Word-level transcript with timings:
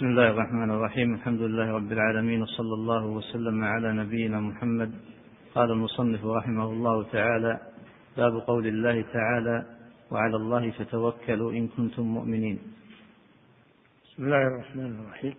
بسم 0.00 0.08
الله 0.08 0.30
الرحمن 0.30 0.70
الرحيم. 0.70 1.14
الحمد 1.14 1.40
لله 1.40 1.72
رب 1.72 1.92
العالمين 1.92 2.42
وصلى 2.42 2.74
الله 2.74 3.06
وسلم 3.06 3.64
على 3.64 3.92
نبينا 3.92 4.40
محمد. 4.40 4.92
قال 5.54 5.70
المصنف 5.70 6.24
رحمه 6.24 6.64
الله 6.64 7.02
تعالى 7.02 7.60
باب 8.16 8.32
قول 8.32 8.66
الله 8.66 9.04
تعالى 9.12 9.64
وعلى 10.10 10.36
الله 10.36 10.70
فتوكلوا 10.70 11.52
إن 11.52 11.68
كنتم 11.68 12.02
مؤمنين. 12.02 12.58
بسم 14.04 14.24
الله 14.24 14.42
الرحمن 14.42 15.00
الرحيم. 15.00 15.34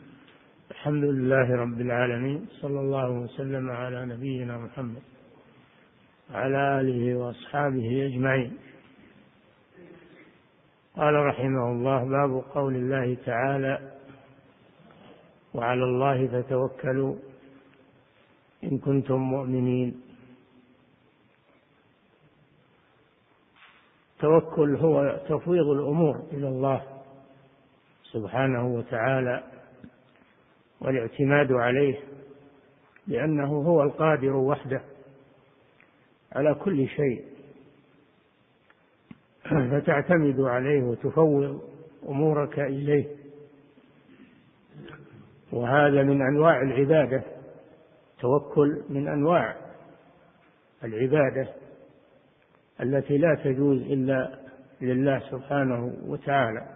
الحمد 0.74 1.04
لله 1.04 1.56
رب 1.56 1.80
العالمين 1.80 2.46
صلى 2.60 2.80
الله 2.80 3.10
وسلم 3.10 3.70
على 3.70 4.06
نبينا 4.06 4.58
محمد 4.58 5.02
وعلى 6.30 6.80
آله 6.80 7.14
وأصحابه 7.14 8.06
أجمعين. 8.06 8.52
قال 10.96 11.14
رحمه 11.14 11.72
الله 11.72 12.04
باب 12.04 12.44
قول 12.54 12.74
الله 12.74 13.16
تعالى 13.26 13.93
وعلى 15.54 15.84
الله 15.84 16.26
فتوكلوا 16.26 17.16
إن 18.64 18.78
كنتم 18.78 19.16
مؤمنين. 19.16 20.00
التوكل 24.14 24.76
هو 24.76 25.20
تفويض 25.28 25.66
الأمور 25.66 26.16
إلى 26.32 26.48
الله 26.48 26.82
سبحانه 28.12 28.66
وتعالى 28.66 29.44
والاعتماد 30.80 31.52
عليه 31.52 32.00
لأنه 33.06 33.46
هو 33.46 33.82
القادر 33.82 34.36
وحده 34.36 34.80
على 36.32 36.54
كل 36.54 36.88
شيء. 36.88 37.24
فتعتمد 39.44 40.40
عليه 40.40 40.82
وتفوض 40.82 41.62
أمورك 42.08 42.58
إليه. 42.58 43.23
وهذا 45.54 46.02
من 46.02 46.22
أنواع 46.22 46.62
العبادة. 46.62 47.22
توكل 48.20 48.82
من 48.88 49.08
أنواع 49.08 49.56
العبادة 50.84 51.48
التي 52.80 53.18
لا 53.18 53.34
تجوز 53.44 53.82
إلا 53.82 54.38
لله 54.80 55.18
سبحانه 55.30 55.96
وتعالى. 56.06 56.66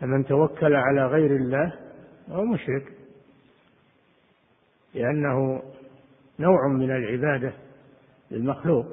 فمن 0.00 0.24
توكل 0.24 0.74
على 0.74 1.06
غير 1.06 1.36
الله 1.36 1.72
هو 2.28 2.44
مشرك 2.44 2.92
لأنه 4.94 5.62
نوع 6.38 6.68
من 6.68 6.90
العبادة 6.90 7.52
للمخلوق. 8.30 8.86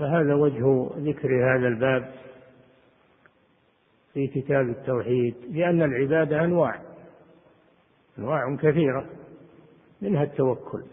فهذا 0.00 0.34
وجه 0.34 0.90
ذكر 0.96 1.28
هذا 1.28 1.68
الباب 1.68 2.14
في 4.14 4.26
كتاب 4.26 4.68
التوحيد 4.68 5.34
لأن 5.50 5.82
العبادة 5.82 6.44
أنواع 6.44 6.82
أنواع 8.18 8.56
كثيرة 8.56 9.06
منها 10.02 10.22
التوكل 10.22 10.84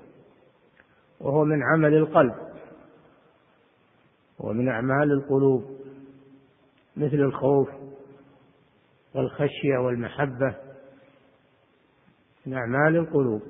وهو 1.20 1.46
من 1.46 1.64
عمل 1.64 1.94
القلب 1.94 2.36
ومن 4.40 4.70
أعمال 4.70 5.12
القلوب 5.12 5.78
مثل 6.98 7.16
الخوف 7.16 7.70
والخشية 9.16 9.78
والمحبة 9.78 10.56
من 12.46 12.54
أعمال 12.54 12.96
القلوب. 12.96 13.42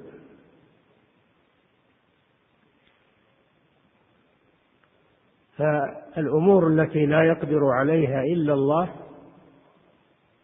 فالأمور 5.57 6.67
التي 6.67 7.05
لا 7.05 7.23
يقدر 7.23 7.65
عليها 7.65 8.23
إلا 8.23 8.53
الله 8.53 8.89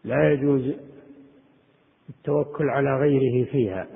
لا 0.04 0.32
يجوز 0.32 0.74
التوكل 2.08 2.70
على 2.70 2.96
غيره 2.96 3.50
فيها 3.50 3.86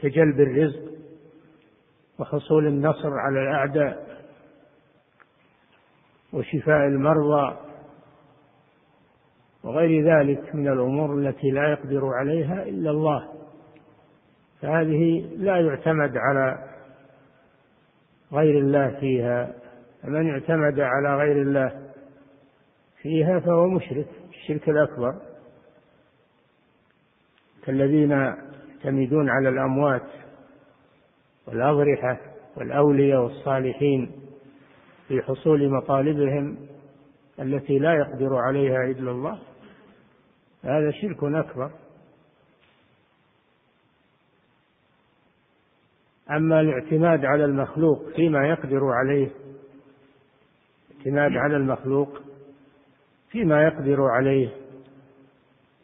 كجلب 0.00 0.40
الرزق 0.40 0.94
وحصول 2.18 2.66
النصر 2.66 3.18
على 3.18 3.42
الأعداء 3.42 4.04
وشفاء 6.32 6.86
المرضى 6.86 7.56
وغير 9.64 10.18
ذلك 10.18 10.54
من 10.54 10.68
الأمور 10.68 11.18
التي 11.18 11.50
لا 11.50 11.70
يقدر 11.70 12.06
عليها 12.06 12.62
إلا 12.62 12.90
الله. 12.90 13.28
فهذه 14.60 15.30
لا 15.36 15.56
يعتمد 15.56 16.16
على 16.16 16.68
غير 18.32 18.58
الله 18.58 19.00
فيها. 19.00 19.63
فمن 20.04 20.30
اعتمد 20.30 20.80
على 20.80 21.16
غير 21.16 21.42
الله 21.42 21.92
فيها 23.02 23.40
فهو 23.40 23.68
مشرك 23.68 24.06
الشرك 24.28 24.68
الأكبر. 24.68 25.14
كالذين 27.64 28.10
يعتمدون 28.10 29.30
على 29.30 29.48
الأموات 29.48 30.06
والأضرحة 31.46 32.20
والأولياء 32.56 33.22
والصالحين 33.22 34.12
في 35.08 35.22
حصول 35.22 35.70
مطالبهم 35.70 36.56
التي 37.40 37.78
لا 37.78 37.94
يقدر 37.94 38.36
عليها 38.36 38.84
إلا 38.84 39.10
الله 39.10 39.38
هذا 40.62 40.90
شرك 40.90 41.24
أكبر. 41.24 41.70
أما 46.30 46.60
الاعتماد 46.60 47.24
على 47.24 47.44
المخلوق 47.44 48.08
فيما 48.16 48.48
يقدر 48.48 48.84
عليه 48.84 49.43
الاعتماد 51.06 51.36
على 51.36 51.56
المخلوق 51.56 52.22
فيما 53.30 53.62
يقدر 53.62 54.02
عليه 54.02 54.48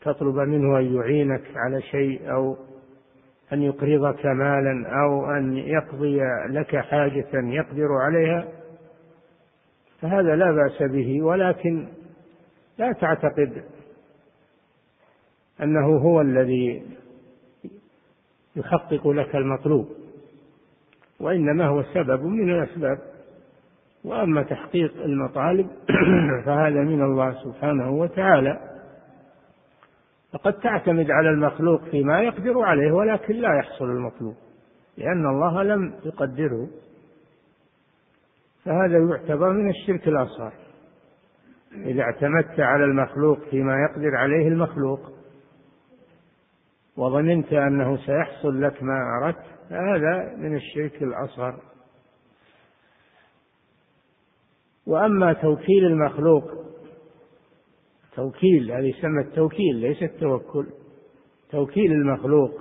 تطلب 0.03 0.37
منه 0.37 0.79
أن 0.79 0.95
يعينك 0.97 1.43
على 1.57 1.83
شيء 1.83 2.33
أو 2.33 2.57
أن 3.53 3.63
يقرضك 3.63 4.27
مالا 4.27 4.89
أو 5.03 5.31
أن 5.31 5.57
يقضي 5.57 6.21
لك 6.49 6.77
حاجة 6.77 7.29
يقدر 7.35 7.89
عليها 7.93 8.49
فهذا 10.01 10.37
لا 10.37 10.53
بأس 10.53 10.91
به. 10.91 11.23
ولكن 11.23 11.89
لا 12.79 12.93
تعتقد 12.93 13.65
أنه 15.63 15.97
هو 15.97 16.21
الذي 16.21 16.83
يحقق 18.57 19.09
لك 19.09 19.37
المطلوب 19.37 19.89
وإنما 21.21 21.67
هو 21.67 21.83
سبب 21.83 22.25
من 22.25 22.51
الأسباب. 22.51 23.10
وأما 24.05 24.43
تحقيق 24.43 25.03
المطالب 25.03 25.67
فهذا 26.47 26.81
من 26.81 27.03
الله 27.03 27.33
سبحانه 27.45 27.91
وتعالى. 27.91 28.61
فقد 30.33 30.53
تعتمد 30.53 31.11
على 31.11 31.31
المخلوق 31.31 31.85
فيما 31.85 32.21
يقدر 32.21 32.63
عليه 32.63 32.93
ولكن 32.93 33.35
لا 33.35 33.59
يحصل 33.59 33.85
المطلوب 33.85 34.35
لأن 34.99 35.27
الله 35.27 35.63
لم 35.63 35.95
يقدره. 36.05 36.69
فهذا 38.65 38.99
يعتبر 38.99 39.53
من 39.53 39.71
الشرك 39.71 40.09
الأصغر. 40.09 40.53
إذا 41.73 42.03
اعتمدت 42.03 42.61
على 42.61 42.85
المخلوق 42.85 43.39
فيما 43.51 43.75
يقدر 43.91 44.17
عليه 44.17 44.49
المخلوق 44.49 45.01
وظننت 46.97 47.53
أنه 47.53 47.97
سيحصل 47.97 48.63
لك 48.63 48.83
ما 48.83 49.03
أردت 49.23 49.45
فهذا 49.71 50.37
من 50.37 50.57
الشرك 50.57 51.03
الأصغر. 51.03 51.55
وأما 54.91 55.33
توكيل 55.33 55.85
المخلوق 55.85 56.51
توكيل 58.17 58.73
هذا 58.73 58.87
يسمى 58.87 59.21
التوكيل 59.23 59.77
ليس 59.77 60.03
التوكل 60.03 60.67
توكيل 61.51 61.93
المخلوق 61.93 62.61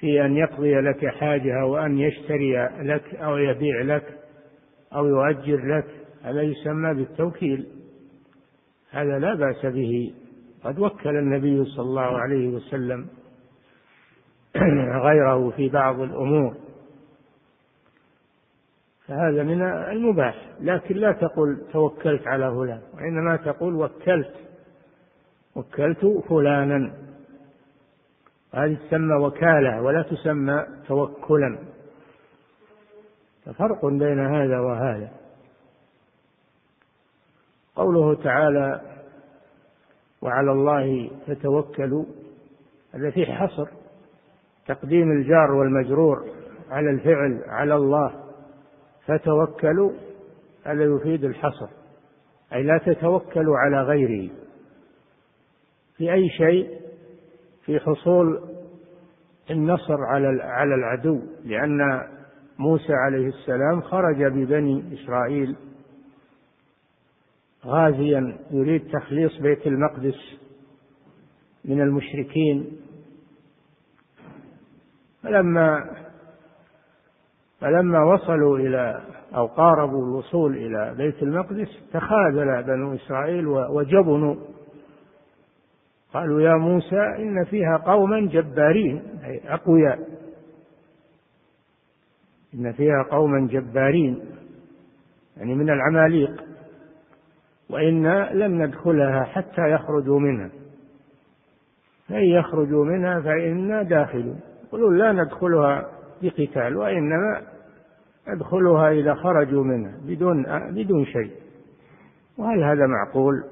في 0.00 0.24
أن 0.24 0.36
يقضي 0.36 0.74
لك 0.74 1.06
حاجة 1.06 1.62
أو 1.62 1.76
أن 1.76 1.98
يشتري 1.98 2.68
لك 2.82 3.14
أو 3.14 3.36
يبيع 3.36 3.82
لك 3.82 4.18
أو 4.92 5.06
يؤجر 5.06 5.76
لك 5.76 5.84
هذا 6.22 6.42
يسمى 6.42 6.94
بالتوكيل. 6.94 7.66
هذا 8.90 9.18
لا 9.18 9.34
بأس 9.34 9.66
به. 9.66 10.12
قد 10.64 10.78
وكل 10.78 11.16
النبي 11.16 11.64
صلى 11.64 11.84
الله 11.84 12.18
عليه 12.18 12.48
وسلم 12.48 13.06
غيره 15.06 15.50
في 15.50 15.68
بعض 15.68 16.00
الأمور. 16.00 16.69
فهذا 19.10 19.42
من 19.42 19.62
المباح. 19.62 20.48
لكن 20.60 20.96
لا 20.96 21.12
تقل 21.12 21.62
توكلت 21.72 22.26
على 22.26 22.50
فلان 22.50 22.80
وإنما 22.94 23.36
تقول 23.36 23.74
وكلت 23.74 24.34
وكلت 25.56 26.06
فلانا. 26.28 26.92
هذه 28.54 28.74
تسمى 28.74 29.14
وكالة 29.14 29.82
ولا 29.82 30.02
تسمى 30.02 30.66
توكلا. 30.88 31.58
ففرق 33.44 33.86
بين 33.86 34.18
هذا 34.18 34.58
وهذا. 34.60 35.10
قوله 37.76 38.14
تعالى 38.14 38.80
وعلى 40.22 40.52
الله 40.52 41.10
فتوكلوا 41.26 42.04
هذا 42.94 43.10
فيه 43.10 43.26
حصر. 43.26 43.68
تقديم 44.66 45.12
الجار 45.12 45.52
والمجرور 45.52 46.24
على 46.70 46.90
الفعل 46.90 47.44
على 47.48 47.74
الله. 47.74 48.29
فتوكلوا 49.10 49.92
هذا 50.64 50.84
يفيد 50.84 51.24
الحصر. 51.24 51.68
أي 52.52 52.62
لا 52.62 52.78
تتوكلوا 52.78 53.58
على 53.58 53.82
غيره. 53.82 54.30
في 55.96 56.12
أي 56.12 56.28
شيء؟ 56.28 56.80
في 57.64 57.80
حصول 57.80 58.40
النصر 59.50 60.04
على 60.04 60.42
على 60.42 60.74
العدو. 60.74 61.20
لأن 61.44 62.08
موسى 62.58 62.92
عليه 62.92 63.26
السلام 63.26 63.80
خرج 63.80 64.24
ببني 64.24 64.94
إسرائيل 64.94 65.56
غازيا. 67.66 68.38
يريد 68.50 68.92
تخليص 68.92 69.36
بيت 69.40 69.66
المقدس 69.66 70.38
من 71.64 71.80
المشركين. 71.80 72.80
فلما 75.22 75.90
فلما 77.60 78.04
وصلوا 78.04 78.58
إلى 78.58 79.00
أو 79.34 79.46
قاربوا 79.46 80.04
الوصول 80.04 80.56
إلى 80.56 80.94
بيت 80.96 81.22
المقدس 81.22 81.68
تخاذل 81.92 82.62
بنو 82.62 82.94
إسرائيل 82.94 83.46
وجبنوا. 83.46 84.34
قالوا 86.14 86.40
يا 86.40 86.54
موسى 86.54 87.00
إن 87.00 87.44
فيها 87.44 87.76
قوما 87.76 88.20
جبارين 88.20 89.02
أي 89.24 89.40
أقوياء. 89.48 89.98
إن 92.54 92.72
فيها 92.72 93.02
قوما 93.10 93.48
جبارين 93.50 94.24
يعني 95.36 95.54
من 95.54 95.70
العماليق. 95.70 96.44
وإنا 97.70 98.30
لن 98.32 98.64
ندخلها 98.64 99.24
حتى 99.24 99.70
يخرجوا 99.70 100.20
منها. 100.20 100.50
فإن 102.08 102.24
يخرجوا 102.24 102.84
منها 102.84 103.20
فإنا 103.20 103.82
داخلون. 103.82 104.40
يقولون 104.68 104.98
لا 104.98 105.12
ندخلها 105.12 105.99
بقتال 106.22 106.76
وإنما 106.76 107.42
ندخلها 108.28 108.90
إذا 108.90 109.14
خرجوا 109.14 109.64
منها 109.64 109.94
بدون 110.06 110.42
بدون 110.70 111.04
شيء. 111.04 111.30
وهل 112.38 112.62
هذا 112.62 112.86
معقول؟ 112.86 113.44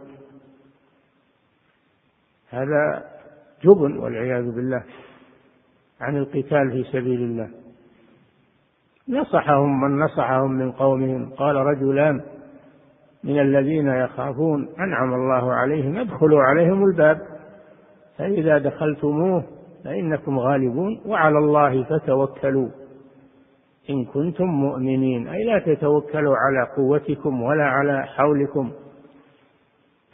هذا 2.50 3.04
جبن 3.64 3.96
والعياذ 3.96 4.50
بالله 4.50 4.84
عن 6.00 6.16
القتال 6.16 6.70
في 6.70 6.84
سبيل 6.92 7.20
الله. 7.22 7.50
نصحهم 9.08 9.80
من 9.80 9.98
نصحهم 9.98 10.52
من 10.52 10.72
قومهم. 10.72 11.30
قال 11.30 11.56
رجلان 11.56 12.22
من 13.24 13.40
الذين 13.40 13.88
يخافون 13.88 14.68
أنعم 14.78 15.14
الله 15.14 15.52
عليهم 15.52 15.96
أدخلوا 15.96 16.42
عليهم 16.42 16.84
الباب 16.84 17.20
فإذا 18.18 18.58
دخلتموه 18.58 19.44
فإنكم 19.88 20.38
غالبون 20.38 21.00
وعلى 21.06 21.38
الله 21.38 21.84
فتوكلوا. 21.84 22.68
إن 23.90 24.04
كنتم 24.04 24.44
مؤمنين 24.44 25.28
أي 25.28 25.44
لا 25.44 25.58
تتوكلوا 25.58 26.36
على 26.36 26.72
قوتكم 26.76 27.42
ولا 27.42 27.64
على 27.64 28.06
حولكم 28.06 28.72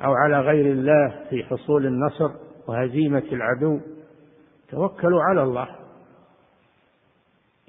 أو 0.05 0.15
على 0.15 0.41
غير 0.41 0.73
الله 0.73 1.15
في 1.31 1.45
حصول 1.45 1.87
النصر 1.87 2.31
وهزيمة 2.69 3.23
العدو. 3.33 3.81
توكلوا 4.71 5.23
على 5.23 5.43
الله. 5.43 5.69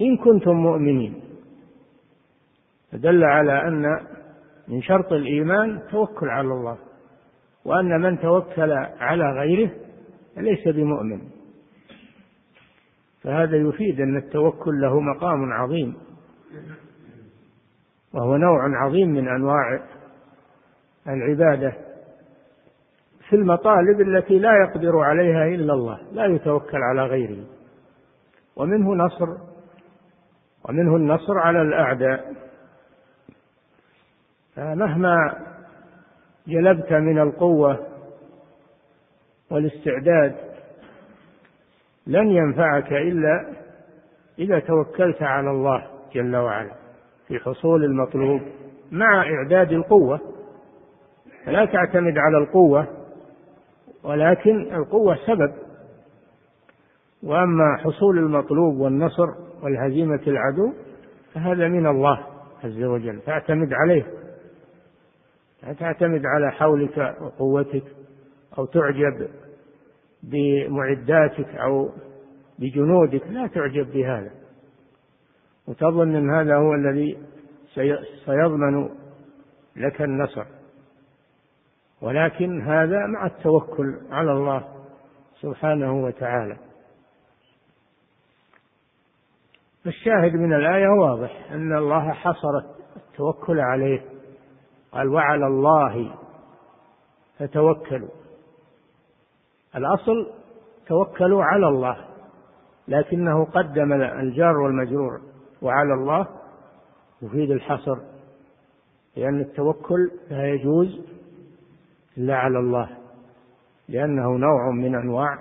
إن 0.00 0.16
كنتم 0.16 0.56
مؤمنين 0.56 1.20
فدل 2.92 3.24
على 3.24 3.68
أن 3.68 4.00
من 4.68 4.82
شرط 4.82 5.12
الإيمان 5.12 5.76
التوكل 5.76 6.28
على 6.28 6.48
الله 6.48 6.78
وأن 7.64 8.00
من 8.00 8.18
توكل 8.18 8.72
على 9.00 9.32
غيره 9.32 9.70
ليس 10.36 10.68
بمؤمن. 10.68 11.35
فهذا 13.26 13.56
يفيد 13.56 14.00
أن 14.00 14.16
التوكل 14.16 14.80
له 14.80 15.00
مقام 15.00 15.52
عظيم. 15.52 15.96
وهو 18.14 18.36
نوع 18.36 18.84
عظيم 18.84 19.08
من 19.08 19.28
أنواع 19.28 19.80
العبادة. 21.08 21.72
في 23.28 23.36
المطالب 23.36 24.00
التي 24.00 24.38
لا 24.38 24.50
يقدر 24.64 24.98
عليها 24.98 25.44
إلا 25.44 25.72
الله 25.72 25.98
لا 26.12 26.26
يتوكل 26.26 26.78
على 26.82 27.06
غيره. 27.06 27.44
ومنه 28.56 28.94
نصر 28.94 29.28
ومنه 30.68 30.96
النصر 30.96 31.38
على 31.38 31.62
الأعداء. 31.62 32.34
فمهما 34.54 35.16
جلبت 36.48 36.92
من 36.92 37.18
القوة 37.18 37.86
والاستعداد 39.50 40.45
لن 42.06 42.30
ينفعك 42.30 42.92
إلا 42.92 43.52
إذا 44.38 44.58
توكلت 44.58 45.22
على 45.22 45.50
الله 45.50 45.86
جل 46.14 46.36
وعلا 46.36 46.72
في 47.28 47.38
حصول 47.38 47.84
المطلوب 47.84 48.40
مع 48.92 49.22
إعداد 49.22 49.72
القوة. 49.72 50.20
فلا 51.44 51.64
تعتمد 51.64 52.18
على 52.18 52.38
القوة 52.38 52.86
ولكن 54.04 54.74
القوة 54.74 55.18
سبب. 55.26 55.52
وأما 57.22 57.76
حصول 57.76 58.18
المطلوب 58.18 58.76
والنصر 58.76 59.26
والهزيمة 59.62 60.20
العدو 60.26 60.72
فهذا 61.34 61.68
من 61.68 61.86
الله 61.86 62.26
عز 62.64 62.82
وجل 62.82 63.20
فاعتمد 63.20 63.72
عليه. 63.72 64.06
لا 65.62 65.72
تعتمد 65.72 66.26
على 66.26 66.52
حولك 66.52 67.16
وقوتك 67.20 67.82
أو 68.58 68.64
تعجب 68.64 69.28
بمعداتك 70.22 71.54
أو 71.54 71.90
بجنودك 72.58 73.26
لا 73.26 73.46
تعجب 73.46 73.92
بهذا. 73.92 74.30
وتظن 75.68 76.14
أن 76.14 76.30
هذا 76.30 76.56
هو 76.56 76.74
الذي 76.74 77.18
سيضمن 78.24 78.88
لك 79.76 80.02
النصر. 80.02 80.44
ولكن 82.00 82.62
هذا 82.62 83.06
مع 83.06 83.26
التوكل 83.26 84.00
على 84.10 84.32
الله 84.32 84.64
سبحانه 85.40 86.04
وتعالى. 86.04 86.56
الشاهد 89.86 90.32
من 90.34 90.52
الآية 90.52 90.88
واضح 90.88 91.52
أن 91.52 91.76
الله 91.76 92.12
حصر 92.12 92.58
التوكل 92.96 93.60
عليه. 93.60 94.02
قال 94.92 95.08
وعلى 95.08 95.46
الله 95.46 96.14
فتوكلوا. 97.38 98.08
الأصل 99.76 100.32
توكلوا 100.86 101.44
على 101.44 101.68
الله 101.68 101.96
لكنه 102.88 103.44
قدم 103.44 103.92
الجار 103.92 104.56
والمجرور 104.56 105.20
وعلى 105.62 105.94
الله 105.94 106.26
يفيد 107.22 107.50
الحصر 107.50 107.98
لأن 109.16 109.40
التوكل 109.40 110.10
لا 110.30 110.48
يجوز 110.48 111.00
إلا 112.18 112.36
على 112.36 112.58
الله 112.58 112.88
لأنه 113.88 114.36
نوع 114.36 114.70
من 114.70 114.94
أنواع 114.94 115.38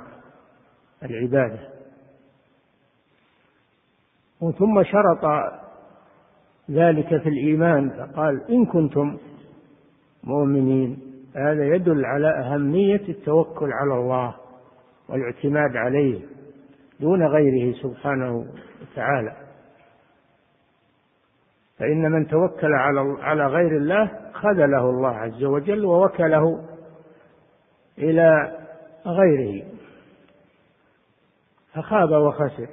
العبادة. 1.04 1.60
ثم 4.40 4.84
شرط 4.84 5.26
ذلك 6.72 7.08
في 7.08 7.30
الإيمان 7.30 7.90
فقال 7.90 8.52
إن 8.52 8.66
كنتم 8.66 9.18
مؤمنين. 10.24 11.15
هذا 11.36 11.66
يدل 11.76 12.06
على 12.06 12.40
أهمية 12.40 13.10
التوكل 13.10 13.70
على 13.74 13.94
الله 13.94 14.36
والاعتماد 15.10 15.76
عليه 15.76 16.22
دون 17.00 17.24
غيره 17.24 17.74
سبحانه 17.74 18.46
وتعالى. 18.82 19.36
فإن 21.80 22.12
من 22.12 22.28
توكل 22.28 22.74
على 22.74 23.18
على 23.22 23.48
غير 23.48 23.78
الله 23.78 24.12
خذله 24.34 24.90
الله 24.90 25.16
عز 25.16 25.44
وجل 25.44 25.86
ووكله 25.86 26.64
إلى 27.98 28.58
غيره. 29.06 29.66
فخاب 31.74 32.12
وخسر. 32.12 32.68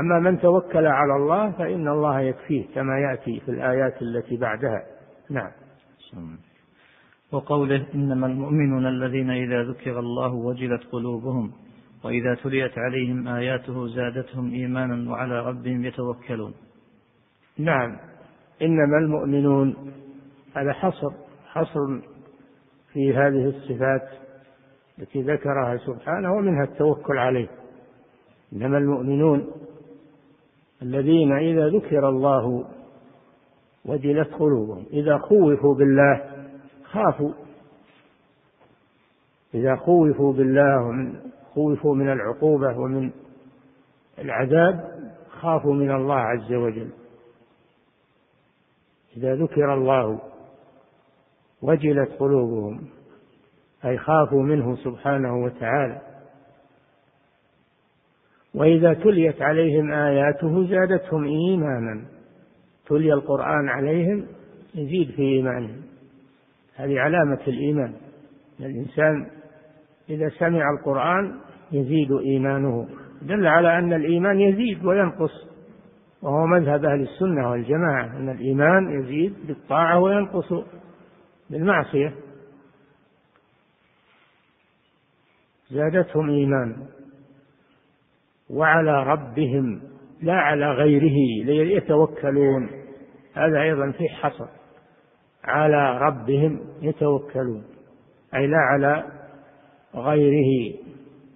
أما 0.00 0.18
من 0.18 0.40
توكل 0.40 0.86
على 0.86 1.16
الله 1.16 1.50
فإن 1.50 1.88
الله 1.88 2.20
يكفيه 2.20 2.74
كما 2.74 2.98
يأتي 2.98 3.40
في 3.40 3.50
الآيات 3.50 4.02
التي 4.02 4.36
بعدها. 4.36 4.82
نعم. 5.30 5.50
وقوله 7.34 7.86
إنما 7.94 8.26
المؤمنون 8.26 8.86
الذين 8.86 9.30
إذا 9.30 9.62
ذكر 9.62 9.98
الله 9.98 10.34
وجلت 10.34 10.82
قلوبهم 10.92 11.52
وإذا 12.04 12.34
تليت 12.34 12.78
عليهم 12.78 13.28
آياته 13.28 13.86
زادتهم 13.86 14.52
إيمانا 14.52 15.10
وعلى 15.10 15.46
ربهم 15.46 15.84
يتوكلون. 15.84 16.54
نعم. 17.58 17.96
إنما 18.62 18.98
المؤمنون 18.98 19.76
هذا 20.56 20.72
حصر 20.72 21.10
حصر 21.46 22.00
في 22.92 23.14
هذه 23.14 23.46
الصفات 23.46 24.08
التي 24.98 25.22
ذكرها 25.22 25.76
سبحانه 25.76 26.32
ومنها 26.32 26.64
التوكل 26.64 27.18
عليه. 27.18 27.48
إنما 28.52 28.78
المؤمنون 28.78 29.46
الذين 30.82 31.32
إذا 31.32 31.68
ذكر 31.68 32.08
الله 32.08 32.64
وجلت 33.84 34.28
قلوبهم 34.34 34.84
إذا 34.92 35.18
خوفوا 35.18 35.74
بالله 35.74 36.33
خافوا. 36.94 37.32
إذا 39.54 39.76
خوفوا 39.76 40.32
بالله 40.32 40.86
ومن 40.86 41.20
خوفوا 41.54 41.94
من 41.94 42.12
العقوبة 42.12 42.78
ومن 42.78 43.10
العذاب 44.18 44.90
خافوا 45.28 45.74
من 45.74 45.90
الله 45.90 46.18
عز 46.18 46.52
وجل. 46.52 46.90
إذا 49.16 49.34
ذكر 49.34 49.74
الله 49.74 50.20
وجلت 51.62 52.10
قلوبهم 52.18 52.88
أي 53.84 53.98
خافوا 53.98 54.42
منه 54.42 54.76
سبحانه 54.76 55.44
وتعالى. 55.44 56.00
وإذا 58.54 58.94
تليت 58.94 59.42
عليهم 59.42 59.92
آياته 59.92 60.66
زادتهم 60.66 61.24
إيمانا. 61.24 62.04
تلي 62.86 63.12
القرآن 63.12 63.68
عليهم 63.68 64.26
يزيد 64.74 65.10
في 65.10 65.22
إيمانهم. 65.22 65.93
هذه 66.76 67.00
علامة 67.00 67.40
الإيمان. 67.48 67.94
الإنسان 68.60 69.26
إذا 70.10 70.28
سمع 70.28 70.70
القرآن 70.78 71.40
يزيد 71.72 72.12
إيمانه. 72.12 72.88
دل 73.22 73.46
على 73.46 73.78
أن 73.78 73.92
الإيمان 73.92 74.40
يزيد 74.40 74.84
وينقص. 74.84 75.54
وهو 76.22 76.46
مذهب 76.46 76.84
أهل 76.84 77.00
السنة 77.00 77.50
والجماعة 77.50 78.16
أن 78.16 78.28
الإيمان 78.28 79.00
يزيد 79.00 79.34
بالطاعة 79.46 79.98
وينقص 79.98 80.52
بالمعصية. 81.50 82.14
زادتهم 85.70 86.30
إيمانا 86.30 86.76
وعلى 88.50 89.02
ربهم 89.02 89.82
لا 90.22 90.34
على 90.34 90.70
غيره 90.72 91.44
ليتوكلون. 91.44 92.70
هذا 93.34 93.62
أيضا 93.62 93.90
فيه 93.90 94.08
حصر. 94.08 94.63
على 95.44 95.98
ربهم 95.98 96.60
يتوكلون 96.82 97.64
أي 98.34 98.46
لا 98.46 98.58
على 98.58 99.04
غيره. 99.94 100.74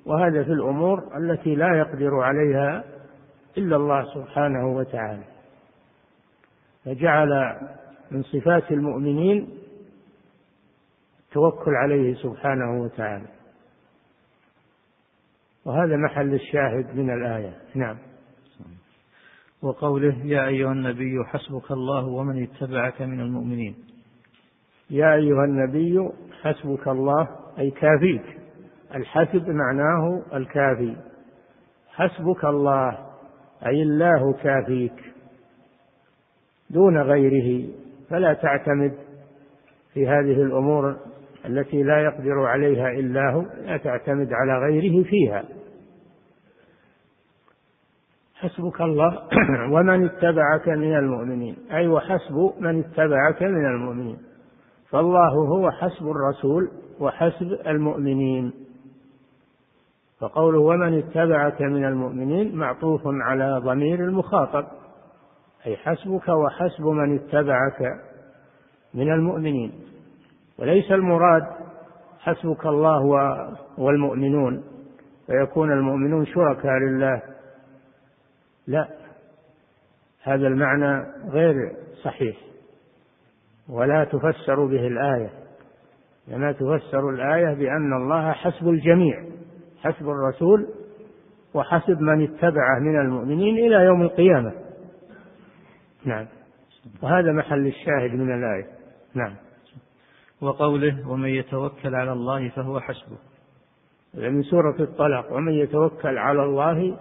وهذا 0.06 0.44
في 0.44 0.52
الأمور 0.52 1.16
التي 1.16 1.54
لا 1.54 1.78
يقدر 1.78 2.20
عليها 2.20 2.84
إلا 3.58 3.76
الله 3.76 4.14
سبحانه 4.14 4.76
وتعالى. 4.76 5.24
فجعل 6.84 7.60
من 8.10 8.22
صفات 8.22 8.72
المؤمنين 8.72 9.48
التوكل 11.26 11.74
عليه 11.74 12.14
سبحانه 12.14 12.82
وتعالى. 12.82 13.28
وهذا 15.64 15.96
محل 15.96 16.34
الشاهد 16.34 16.96
من 16.96 17.10
الآية. 17.10 17.58
نعم. 17.74 17.96
وقوله 19.62 20.16
يا 20.24 20.46
أيها 20.46 20.72
النبي 20.72 21.24
حسبك 21.24 21.70
الله 21.70 22.06
ومن 22.06 22.42
اتبعك 22.42 23.02
من 23.02 23.20
المؤمنين. 23.20 23.76
يا 24.90 25.14
أيها 25.14 25.44
النبي 25.44 26.10
حسبك 26.42 26.88
الله 26.88 27.28
أي 27.58 27.70
كافيك. 27.70 28.38
الحسب 28.94 29.48
معناه 29.48 30.22
الكافي. 30.34 30.96
حسبك 31.88 32.44
الله 32.44 32.98
أي 33.66 33.82
الله 33.82 34.32
كافيك. 34.32 35.04
دون 36.70 36.98
غيره 36.98 37.68
فلا 38.10 38.32
تعتمد 38.32 38.94
في 39.94 40.08
هذه 40.08 40.42
الأمور 40.42 40.96
التي 41.46 41.82
لا 41.82 42.02
يقدر 42.02 42.46
عليها 42.46 42.90
إلا 42.90 43.30
هو 43.30 43.44
لا 43.64 43.76
تعتمد 43.76 44.32
على 44.32 44.58
غيره 44.58 45.04
فيها. 45.04 45.44
حسبك 48.34 48.80
الله 48.80 49.28
ومن 49.74 50.04
اتبعك 50.04 50.68
من 50.68 50.96
المؤمنين. 50.96 51.56
أي 51.72 51.88
وحسب 51.88 52.52
من 52.60 52.78
اتبعك 52.78 53.42
من 53.42 53.66
المؤمنين. 53.66 54.27
فالله 54.90 55.28
هو 55.28 55.70
حسب 55.70 56.08
الرسول 56.08 56.70
وحسب 57.00 57.52
المؤمنين. 57.66 58.52
فقوله 60.20 60.58
ومن 60.58 60.98
اتبعك 60.98 61.62
من 61.62 61.84
المؤمنين 61.84 62.56
معطوف 62.56 63.00
على 63.04 63.60
ضمير 63.64 64.04
المخاطب 64.04 64.66
أي 65.66 65.76
حسبك 65.76 66.28
وحسب 66.28 66.84
من 66.84 67.14
اتبعك 67.14 68.00
من 68.94 69.12
المؤمنين. 69.12 69.72
وليس 70.58 70.92
المراد 70.92 71.42
حسبك 72.20 72.66
الله 72.66 73.02
والمؤمنون 73.78 74.64
فيكون 75.26 75.72
المؤمنون 75.72 76.26
شركاء 76.26 76.72
لله. 76.72 77.22
لا 78.66 78.88
هذا 80.22 80.46
المعنى 80.46 81.06
غير 81.30 81.76
صحيح. 82.04 82.47
ولا 83.68 84.04
تفسر 84.04 84.66
به 84.66 84.86
الآية. 84.86 85.30
لما 86.28 86.52
تفسر 86.52 87.10
الآية 87.10 87.54
بأن 87.54 87.92
الله 87.92 88.32
حسب 88.32 88.68
الجميع 88.68 89.24
حسب 89.82 90.08
الرسول 90.08 90.68
وحسب 91.54 92.00
من 92.00 92.22
اتبعه 92.22 92.78
من 92.80 93.00
المؤمنين 93.00 93.54
إلى 93.54 93.84
يوم 93.84 94.02
القيامة. 94.02 94.52
نعم. 96.04 96.26
وهذا 97.02 97.32
محل 97.32 97.66
الشاهد 97.66 98.10
من 98.10 98.34
الآية. 98.34 98.66
نعم. 99.14 99.34
وقوله 100.40 101.08
ومن 101.08 101.28
يتوكل 101.28 101.94
على 101.94 102.12
الله 102.12 102.48
فهو 102.48 102.80
حسبه. 102.80 103.18
من 104.14 104.42
سورة 104.42 104.76
الطلاق. 104.80 105.32
ومن 105.32 105.52
يتوكل 105.52 106.18
على 106.18 106.44
الله 106.44 106.98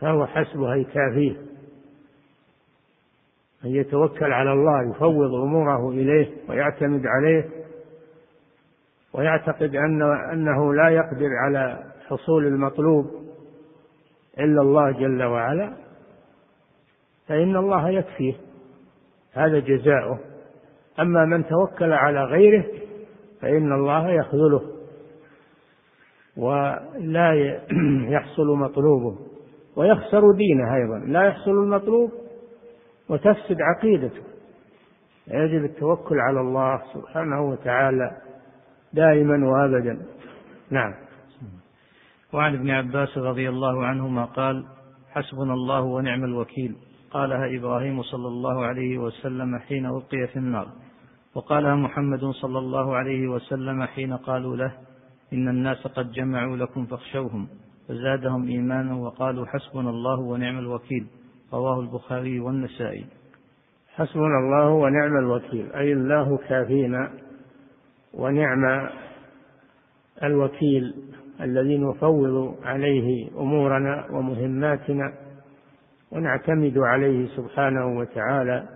فهو 0.00 0.26
حسبه 0.26 0.72
أي 0.72 0.84
كافيه. 0.84 1.53
أن 3.64 3.70
يتوكل 3.70 4.32
على 4.32 4.52
الله 4.52 4.90
يفوض 4.90 5.34
أموره 5.34 5.90
إليه 5.90 6.30
ويعتمد 6.48 7.02
عليه 7.06 7.48
ويعتقد 9.14 9.76
أن 9.76 10.02
أنه 10.32 10.74
لا 10.74 10.88
يقدر 10.88 11.28
على 11.44 11.78
حصول 12.06 12.46
المطلوب 12.46 13.06
إلا 14.38 14.62
الله 14.62 14.90
جل 14.90 15.22
وعلا 15.22 15.72
فإن 17.28 17.56
الله 17.56 17.90
يكفيه. 17.90 18.34
هذا 19.32 19.58
جزاؤه. 19.58 20.18
أما 21.00 21.24
من 21.24 21.46
توكل 21.46 21.92
على 21.92 22.24
غيره 22.24 22.64
فإن 23.40 23.72
الله 23.72 24.10
يخذله 24.10 24.62
ولا 26.36 27.34
يحصل 28.16 28.46
مطلوبه. 28.46 29.18
ويخسر 29.76 30.32
دينه 30.32 30.74
أيضا. 30.74 30.98
لا 30.98 31.22
يحصل 31.22 31.50
المطلوب 31.50 32.10
وتفسد 33.08 33.58
عقيدته. 33.60 34.22
يجب 35.28 35.64
التوكل 35.64 36.18
على 36.18 36.40
الله 36.40 36.82
سبحانه 36.94 37.40
وتعالى 37.50 38.16
دائما 38.92 39.48
وابدا. 39.48 40.06
نعم. 40.70 40.94
وعن 42.32 42.54
ابن 42.54 42.70
عباس 42.70 43.18
رضي 43.18 43.48
الله 43.48 43.86
عنهما 43.86 44.24
قال 44.24 44.64
حسبنا 45.10 45.54
الله 45.54 45.80
ونعم 45.80 46.24
الوكيل. 46.24 46.76
قالها 47.10 47.56
إبراهيم 47.58 48.02
صلى 48.02 48.28
الله 48.28 48.64
عليه 48.64 48.98
وسلم 48.98 49.58
حين 49.58 49.86
ألقي 49.86 50.26
في 50.26 50.36
النار. 50.36 50.68
وقالها 51.34 51.74
محمد 51.74 52.24
صلى 52.24 52.58
الله 52.58 52.96
عليه 52.96 53.28
وسلم 53.28 53.84
حين 53.84 54.16
قالوا 54.16 54.56
له 54.56 54.72
إن 55.32 55.48
الناس 55.48 55.86
قد 55.86 56.12
جمعوا 56.12 56.56
لكم 56.56 56.86
فاخشوهم. 56.86 57.48
فزادهم 57.88 58.48
ايمانا 58.48 58.94
وقالوا 58.94 59.46
حسبنا 59.46 59.90
الله 59.90 60.20
ونعم 60.20 60.58
الوكيل. 60.58 61.06
رواه 61.54 61.80
البخاري 61.80 62.40
والنسائي. 62.40 63.04
حسبنا 63.94 64.38
الله 64.38 64.68
ونعم 64.68 65.16
الوكيل 65.16 65.72
أي 65.72 65.92
الله 65.92 66.36
كافينا 66.36 67.10
ونعم 68.14 68.88
الوكيل 70.22 70.94
الذي 71.40 71.78
نفوض 71.78 72.56
عليه 72.64 73.30
أمورنا 73.38 74.06
ومهماتنا 74.10 75.12
ونعتمد 76.12 76.78
عليه 76.78 77.28
سبحانه 77.36 77.98
وتعالى. 77.98 78.68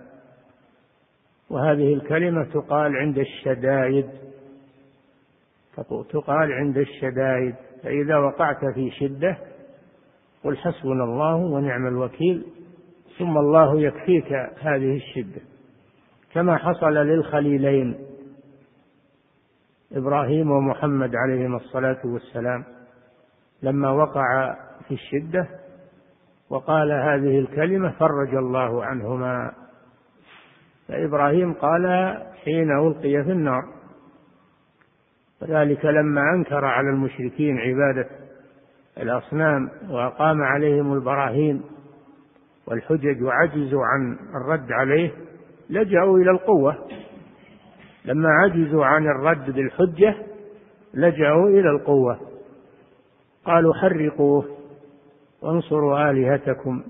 وهذه 1.49 1.93
الكلمة 1.93 2.43
تقال 2.43 2.95
عند 2.95 3.17
الشدائد 3.19 4.09
تقال 6.09 6.53
عند 6.53 6.77
الشدائد 6.77 7.55
فإذا 7.83 8.17
وقعت 8.17 8.65
في 8.65 8.91
شدة 8.91 9.37
قل 10.43 10.57
حسبنا 10.57 11.03
الله 11.03 11.35
ونعم 11.35 11.87
الوكيل. 11.87 12.45
ثم 13.19 13.37
الله 13.37 13.81
يكفيك 13.81 14.33
هذه 14.61 14.95
الشدة. 14.95 15.41
كما 16.33 16.57
حصل 16.57 16.93
للخليلين 16.93 17.95
إبراهيم 19.93 20.51
ومحمد 20.51 21.15
عليهما 21.15 21.57
الصلاة 21.57 21.99
والسلام 22.05 22.63
لما 23.63 23.91
وقع 23.91 24.55
في 24.87 24.93
الشدة 24.93 25.47
وقال 26.49 26.91
هذه 26.91 27.39
الكلمة 27.39 27.91
فرج 27.91 28.35
الله 28.35 28.85
عنهما. 28.85 29.51
فإبراهيم 30.87 31.53
قال 31.53 32.15
حين 32.43 32.71
ألقي 32.71 33.23
في 33.23 33.31
النار 33.31 33.63
وذلك 35.41 35.85
لما 35.85 36.21
أنكر 36.35 36.65
على 36.65 36.89
المشركين 36.89 37.57
عبادة 37.57 38.09
الأصنام 38.97 39.69
وأقام 39.89 40.41
عليهم 40.41 40.93
البراهين 40.93 41.61
والحجج 42.69 43.23
وعجزوا 43.23 43.85
عن 43.85 44.17
الرد 44.35 44.71
عليه 44.71 45.11
لجأوا 45.69 46.17
إلى 46.17 46.31
القوة. 46.31 46.87
لما 48.05 48.29
عجزوا 48.29 48.85
عن 48.85 49.07
الرد 49.07 49.51
بالحجة 49.51 50.15
لجأوا 50.93 51.49
إلى 51.49 51.69
القوة. 51.69 52.19
قالوا 53.45 53.73
حرقوه 53.73 54.45
وانصروا 55.41 56.09
آلهتكم 56.11 56.83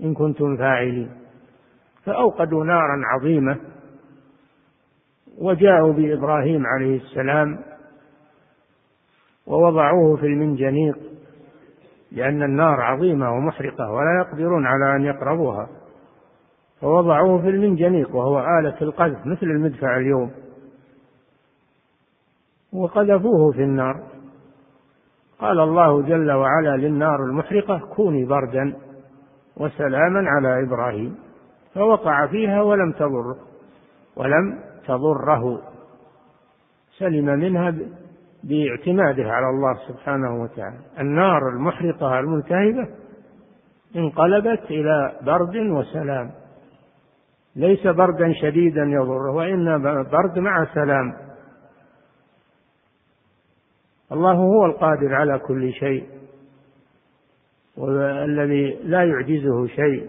إن 0.00 0.14
كنتم 0.14 0.56
فاعلين. 0.56 1.10
فأوقدوا 2.04 2.64
نارا 2.64 3.02
عظيمة 3.04 3.56
وجاءوا 5.38 5.92
بإبراهيم 5.92 6.66
عليه 6.66 6.96
السلام 6.96 7.58
ووضعوه 9.46 10.16
في 10.16 10.26
المنجنيق 10.26 10.98
لأن 12.14 12.42
النار 12.42 12.80
عظيمة 12.80 13.32
ومحرقة 13.32 13.92
ولا 13.92 14.18
يقدرون 14.20 14.66
على 14.66 14.96
أن 14.96 15.04
يقربوها. 15.04 15.68
فوضعوه 16.80 17.42
في 17.42 17.48
المنجنيق 17.48 18.16
وهو 18.16 18.40
آلة 18.40 18.76
القذف 18.82 19.26
مثل 19.26 19.46
المدفع 19.46 19.96
اليوم. 19.96 20.30
وقذفوه 22.72 23.52
في 23.52 23.62
النار. 23.62 24.02
قال 25.38 25.60
الله 25.60 26.02
جل 26.02 26.32
وعلا 26.32 26.76
للنار 26.76 27.24
المحرقة 27.24 27.78
كوني 27.78 28.24
بردا 28.24 28.76
وسلاما 29.56 30.30
على 30.30 30.62
إبراهيم. 30.62 31.16
فوقع 31.74 32.26
فيها 32.26 32.62
ولم 32.62 32.92
تضره 32.92 33.36
ولم 34.16 34.58
تضره. 34.86 35.62
سلم 36.98 37.24
منها 37.24 37.74
باعتماده 38.48 39.32
على 39.32 39.46
الله 39.46 39.74
سبحانه 39.88 40.42
وتعالى. 40.42 40.78
النار 41.00 41.48
المحرقة 41.48 42.18
الملتهبة 42.18 42.88
انقلبت 43.96 44.70
إلى 44.70 45.12
برد 45.22 45.56
وسلام. 45.56 46.30
ليس 47.56 47.86
بردا 47.86 48.32
شديدا 48.32 48.82
يضره 48.82 49.30
وإنما 49.30 50.02
برد 50.02 50.38
مع 50.38 50.64
سلام. 50.74 51.14
الله 54.12 54.32
هو 54.32 54.66
القادر 54.66 55.14
على 55.14 55.38
كل 55.38 55.72
شيء 55.72 56.06
والذي 57.76 58.78
لا 58.84 59.04
يعجزه 59.04 59.66
شيء. 59.66 60.08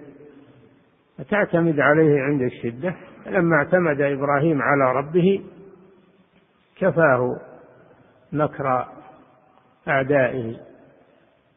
فتعتمد 1.17 1.79
عليه 1.79 2.21
عند 2.21 2.41
الشدة؟ 2.41 2.95
لما 3.25 3.55
اعتمد 3.55 4.01
إبراهيم 4.01 4.61
على 4.61 4.99
ربه 4.99 5.43
كفاه. 6.77 7.39
مكر 8.37 8.87
أعدائه 9.87 10.55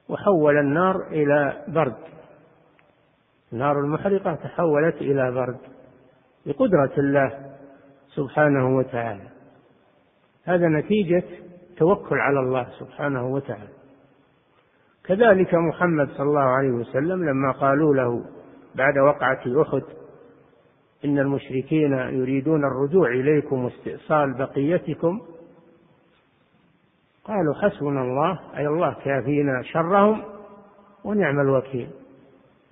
وحول 0.09 0.59
النار 0.59 1.07
إلى 1.07 1.65
برد. 1.69 1.97
النار 3.53 3.81
المحرقة 3.81 4.35
تحولت 4.35 4.97
إلى 4.97 5.31
برد 5.31 5.59
بقدرة 6.47 6.93
الله 6.99 7.57
سبحانه 8.15 8.77
وتعالى. 8.77 9.29
هذا 10.45 10.69
نتيجة 10.69 11.25
التوكل 11.71 12.17
على 12.17 12.41
الله 12.41 12.67
سبحانه 12.79 13.27
وتعالى. 13.27 13.79
كذلك 15.05 15.55
محمد 15.55 16.09
صلى 16.09 16.27
الله 16.27 16.41
عليه 16.41 16.71
وسلم 16.71 17.25
لما 17.25 17.53
قالوا 17.53 17.95
له 17.95 18.25
بعد 18.75 18.99
وقعة 18.99 19.63
أحد 19.63 19.83
إن 21.05 21.19
المشركين 21.19 21.93
يريدون 21.93 22.65
الرجوع 22.65 23.09
إليكم 23.09 23.65
واستئصال 23.65 24.39
بقيتكم 24.39 25.21
قالوا 27.29 27.55
حسبنا 27.55 28.03
الله 28.03 28.39
أي 28.57 28.67
الله 28.67 28.97
كافينا 29.05 29.63
شرهم 29.63 30.23
ونعم 31.05 31.41
الوكيل. 31.41 31.91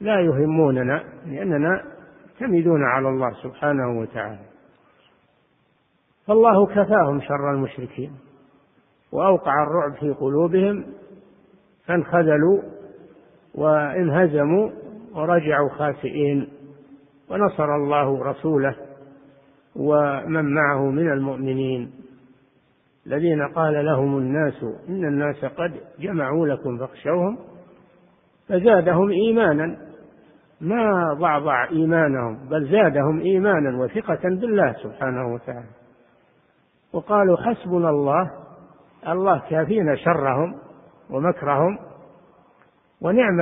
لا 0.00 0.20
يهموننا 0.20 1.04
لأننا 1.26 1.82
يعتمدون 2.40 2.84
على 2.84 3.08
الله 3.08 3.30
سبحانه 3.42 4.00
وتعالى. 4.00 4.38
فالله 6.26 6.66
كفاهم 6.66 7.20
شر 7.20 7.50
المشركين 7.50 8.12
وأوقع 9.12 9.62
الرعب 9.62 9.94
في 10.00 10.10
قلوبهم 10.10 10.84
فانخذلوا 11.86 12.62
وانهزموا 13.54 14.70
ورجعوا 15.14 15.68
خاسئين. 15.68 16.48
ونصر 17.30 17.74
الله 17.76 18.24
رسوله 18.24 18.76
ومن 19.76 20.54
معه 20.54 20.90
من 20.90 21.12
المؤمنين. 21.12 22.05
الذين 23.06 23.48
قال 23.48 23.86
لهم 23.86 24.18
الناس 24.18 24.64
إن 24.88 25.04
الناس 25.04 25.44
قد 25.44 25.80
جمعوا 25.98 26.46
لكم 26.46 26.78
فاخشوهم 26.78 27.38
فزادهم 28.48 29.10
إيمانا. 29.10 29.76
ما 30.60 31.14
ضعضع 31.20 31.68
إيمانهم 31.68 32.48
بل 32.48 32.64
زادهم 32.70 33.20
إيمانا 33.20 33.78
وثقة 33.78 34.20
بالله 34.22 34.72
سبحانه 34.72 35.34
وتعالى. 35.34 35.68
وقالوا 36.92 37.36
حسبنا 37.36 37.90
الله 37.90 38.30
الله 39.08 39.42
كافينا 39.50 39.96
شرهم 39.96 40.54
ومكرهم 41.10 41.78
ونعم 43.00 43.40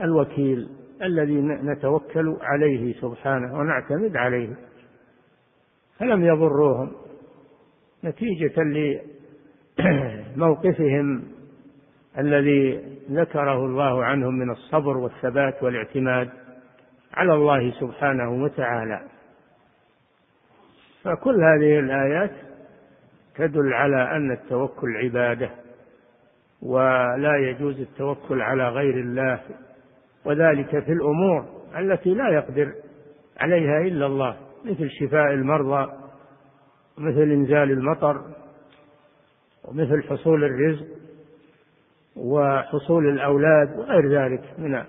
الوكيل 0.00 0.68
الذي 1.02 1.40
نتوكل 1.40 2.36
عليه 2.42 3.00
سبحانه 3.00 3.58
ونعتمد 3.58 4.16
عليه. 4.16 4.56
فلم 5.98 6.22
يضروهم. 6.22 6.92
نتيجة 8.04 8.62
لموقفهم 10.36 11.24
الذي 12.18 12.80
ذكره 13.10 13.66
الله 13.66 14.04
عنهم 14.04 14.34
من 14.34 14.50
الصبر 14.50 14.96
والثبات 14.96 15.62
والاعتماد 15.62 16.28
على 17.14 17.34
الله 17.34 17.70
سبحانه 17.80 18.42
وتعالى. 18.44 19.00
فكل 21.04 21.34
هذه 21.44 21.78
الآيات 21.78 22.30
تدل 23.36 23.72
على 23.72 24.16
أن 24.16 24.30
التوكل 24.32 24.96
عبادة 24.96 25.50
ولا 26.62 27.36
يجوز 27.36 27.80
التوكل 27.80 28.42
على 28.42 28.68
غير 28.68 28.94
الله 28.94 29.40
وذلك 30.24 30.84
في 30.84 30.92
الأمور 30.92 31.44
التي 31.78 32.14
لا 32.14 32.28
يقدر 32.28 32.72
عليها 33.40 33.80
إلا 33.80 34.06
الله 34.06 34.36
مثل 34.64 34.90
شفاء 34.90 35.32
المرضى 35.32 35.92
ومثل 36.98 37.22
إنزال 37.22 37.70
المطر 37.70 38.22
ومثل 39.64 40.02
حصول 40.02 40.44
الرزق 40.44 40.86
وحصول 42.16 43.08
الأولاد 43.08 43.78
وغير 43.78 44.22
ذلك 44.22 44.44
من 44.58 44.84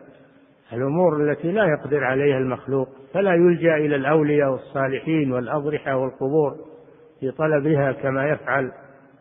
الأمور 0.73 1.31
التي 1.31 1.51
لا 1.51 1.65
يقدر 1.65 2.03
عليها 2.03 2.37
المخلوق. 2.37 2.89
فلا 3.13 3.33
يلجأ 3.33 3.75
إلى 3.75 3.95
الأولياء 3.95 4.51
والصالحين 4.51 5.31
والأضرحة 5.31 5.95
والقبور 5.95 6.57
في 7.19 7.31
طلبها 7.31 7.91
كما 7.91 8.29
يفعل 8.29 8.71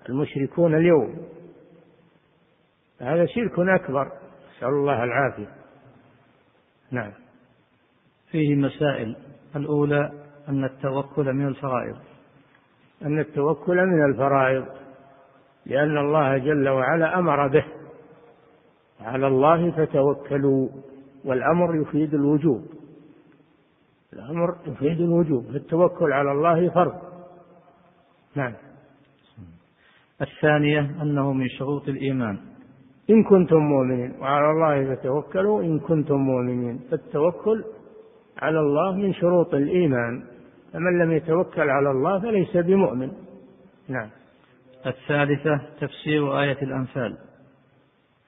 المشركون 0.08 0.74
اليوم. 0.74 1.16
هذا 3.00 3.26
شرك 3.26 3.58
أكبر. 3.58 4.12
نسأل 4.56 4.68
الله 4.68 5.04
العافية. 5.04 5.48
نعم. 6.90 7.12
فيه 8.30 8.54
مسائل. 8.54 9.16
الأولى 9.56 10.12
أن 10.48 10.64
التوكل 10.64 11.32
من 11.32 11.48
الفرائض. 11.48 11.96
أن 13.06 13.18
التوكل 13.18 13.86
من 13.86 14.04
الفرائض 14.04 14.64
لأن 15.66 15.98
الله 15.98 16.38
جل 16.38 16.68
وعلا 16.68 17.18
أمر 17.18 17.48
به. 17.48 17.64
على 19.00 19.26
الله 19.26 19.70
فتوكلوا 19.70 20.68
والأمر 21.24 21.76
يفيد 21.82 22.14
الوجوب. 22.14 22.62
الأمر 24.12 24.56
يفيد 24.66 25.00
الوجوب 25.00 25.44
فالتوكل 25.52 26.12
على 26.12 26.32
الله 26.32 26.68
فرض. 26.68 26.94
نعم. 28.36 28.52
الثانية 30.20 30.80
أنه 31.02 31.32
من 31.32 31.48
شروط 31.48 31.88
الإيمان. 31.88 32.38
إن 33.10 33.24
كنتم 33.24 33.56
مؤمنين 33.56 34.12
وعلى 34.20 34.50
الله 34.50 34.94
فتوكلوا 34.94 35.62
إن 35.62 35.78
كنتم 35.78 36.16
مؤمنين. 36.16 36.80
فالتوكل 36.90 37.64
على 38.42 38.60
الله 38.60 38.96
من 38.96 39.14
شروط 39.14 39.54
الإيمان. 39.54 40.31
فمن 40.72 40.98
لم 40.98 41.12
يتوكل 41.12 41.70
على 41.70 41.90
الله 41.90 42.20
فليس 42.20 42.56
بمؤمن. 42.56 43.12
نعم. 43.88 44.08
الثالثة 44.86 45.60
تفسير 45.80 46.40
آية 46.40 46.62
الأنفال. 46.62 47.18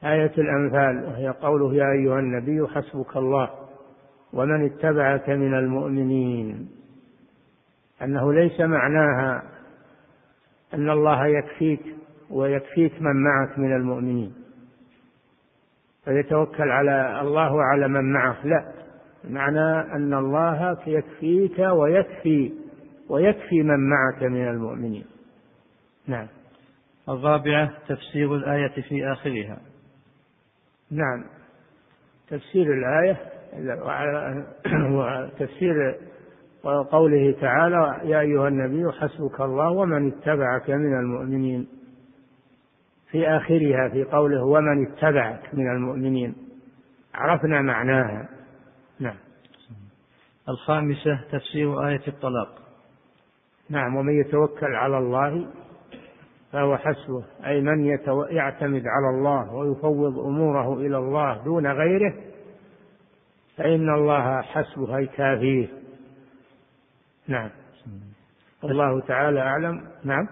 آية 0.05 0.33
الأنفال 0.39 1.05
وهي 1.05 1.29
قوله 1.29 1.75
يا 1.75 1.93
أيها 1.93 2.19
النبي 2.19 2.67
حسبك 2.69 3.17
الله 3.17 3.51
ومن 4.33 4.65
اتبعك 4.67 5.31
من 5.31 5.55
المؤمنين. 5.55 6.69
أنه 8.03 8.33
ليس 8.33 8.61
معناها 8.61 9.43
أن 10.75 10.91
الله 10.91 11.27
يكفيك 11.27 11.81
ويكفيك 12.31 13.03
من 13.03 13.23
معك 13.23 13.59
من 13.59 13.77
المؤمنين. 13.77 14.35
فيتوكل 16.05 16.71
على 16.71 17.21
الله 17.21 17.53
وعلى 17.53 17.89
من 17.89 18.13
معه 18.13 18.47
لا. 18.47 18.84
معنى 19.29 19.95
أن 19.97 20.15
الله 20.15 20.79
يكفيك 20.87 21.59
ويكفي 21.59 22.53
ويكفي 23.09 23.63
من 23.63 23.89
معك 23.89 24.23
من 24.23 24.49
المؤمنين. 24.49 25.05
نعم. 26.07 26.27
الرابعة 27.09 27.71
تفسير 27.89 28.35
الآية 28.37 28.83
في 28.89 29.13
آخرها. 29.13 29.59
نعم. 30.91 31.25
تفسير 32.29 32.67
الآية 32.73 33.17
وتفسير 34.91 35.97
قوله 36.91 37.37
تعالى 37.41 38.01
يا 38.05 38.21
أيها 38.21 38.49
النبي 38.49 38.93
حسبك 38.93 39.41
الله 39.41 39.71
ومن 39.71 40.13
اتبعك 40.13 40.71
من 40.71 40.99
المؤمنين. 40.99 41.69
في 43.11 43.29
آخرها 43.29 43.89
في 43.89 44.05
قوله 44.05 44.45
ومن 44.45 44.87
اتبعك 44.87 45.55
من 45.55 45.71
المؤمنين. 45.71 46.35
عرفنا 47.15 47.63
معناها. 47.63 48.29
الخامسة 50.49 51.21
تفسير 51.33 51.89
آية 51.89 52.03
الطلاق. 52.09 52.49
نعم 53.71 53.97
ومن 53.97 54.21
يتوكل 54.21 54.75
على 54.75 54.99
الله 54.99 55.47
فهو 56.53 56.77
حسبه. 56.77 57.25
أي 57.47 57.61
من 57.61 57.85
يعتمد 58.31 58.83
على 58.87 59.17
الله 59.17 59.55
ويفوض 59.55 60.19
أموره 60.19 60.75
إلى 60.75 60.99
الله 60.99 61.45
دون 61.45 61.67
غيره 61.67 62.15
فإن 63.57 63.95
الله 63.95 64.43
حسبه 64.43 64.97
أي 64.97 65.07
كافيه 65.07 65.69
نعم. 67.29 67.51
الله 68.65 69.01
تعالى 69.01 69.41
أعلم. 69.41 69.87
نعم. 70.05 70.29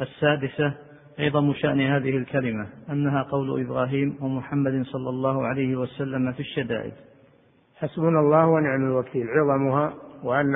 السادسة 0.00 0.74
عظم 1.18 1.52
شأن 1.52 1.80
هذه 1.80 2.16
الكلمة 2.16 2.66
أنها 2.90 3.22
قول 3.22 3.64
إبراهيم 3.64 4.18
ومحمد 4.20 4.86
صلى 4.86 5.08
الله 5.08 5.46
عليه 5.46 5.76
وسلم 5.76 6.32
في 6.32 6.40
الشدائد. 6.40 6.92
حسبنا 7.80 8.20
الله 8.20 8.46
ونعم 8.46 8.86
الوكيل. 8.86 9.26
عظمها 9.28 9.94
وأن 10.22 10.54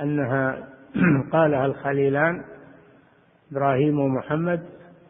أنها 0.00 0.68
قالها 1.32 1.66
الخليلان 1.66 2.44
إبراهيم 3.52 4.00
ومحمد 4.00 4.62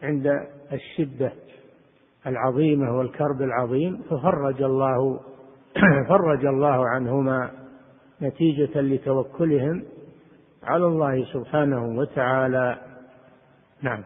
عند 0.02 0.40
الشدة 0.72 1.32
العظيمة 2.26 2.98
والكرب 2.98 3.42
العظيم 3.42 4.02
ففرج 4.10 4.62
الله 4.62 5.20
فرج 6.08 6.46
الله 6.46 6.88
عنهما 6.88 7.50
نتيجة 8.22 8.80
لتوكلهم 8.80 9.82
على 10.62 10.86
الله 10.86 11.24
سبحانه 11.24 11.84
وتعالى. 11.98 12.78
نعم. 13.82 14.02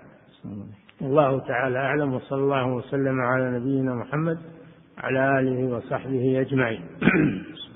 الله 1.02 1.38
تعالى 1.38 1.78
أعلم 1.78 2.14
وصلى 2.14 2.38
الله 2.38 2.74
وسلم 2.74 3.20
على 3.20 3.58
نبينا 3.58 3.94
محمد 3.94 4.38
على 5.02 5.40
آله 5.40 5.64
وصحبه 5.76 6.40
أجمعين. 6.40 6.80